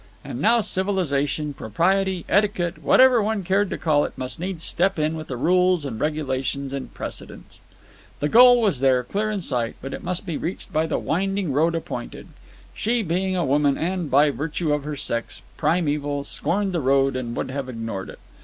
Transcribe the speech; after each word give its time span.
And 0.25 0.41
now 0.41 0.61
civilization, 0.61 1.53
propriety, 1.53 2.25
etiquette, 2.27 2.81
whatever 2.81 3.21
one 3.21 3.43
cared 3.43 3.69
to 3.69 3.77
call 3.77 4.03
it, 4.03 4.17
must 4.17 4.39
needs 4.39 4.63
step 4.63 4.97
in 4.97 5.15
with 5.15 5.27
the 5.27 5.37
rules 5.37 5.85
and 5.85 5.99
regulations 5.99 6.73
and 6.73 6.91
precedents. 6.91 7.61
The 8.19 8.27
goal 8.27 8.63
was 8.63 8.79
there, 8.79 9.03
clear 9.03 9.29
in 9.29 9.41
sight, 9.41 9.75
but 9.79 9.93
it 9.93 10.01
must 10.01 10.25
be 10.25 10.37
reached 10.37 10.73
by 10.73 10.87
the 10.87 10.97
winding 10.97 11.53
road 11.53 11.75
appointed. 11.75 12.29
She, 12.73 13.03
being 13.03 13.35
a 13.35 13.45
woman 13.45 13.77
and, 13.77 14.09
by 14.09 14.31
virtue 14.31 14.73
of 14.73 14.85
her 14.85 14.95
sex, 14.95 15.43
primeval, 15.55 16.23
scorned 16.23 16.73
the 16.73 16.81
road, 16.81 17.15
and 17.15 17.35
would 17.35 17.51
have 17.51 17.69
ignored 17.69 18.09
it. 18.09 18.17